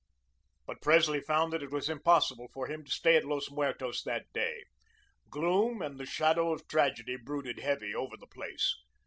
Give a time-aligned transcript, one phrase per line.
[0.65, 4.25] But Presley found that it was impossible for him to stay at Los Muertos that
[4.33, 4.63] day.
[5.29, 8.75] Gloom and the shadow of tragedy brooded heavy over the place.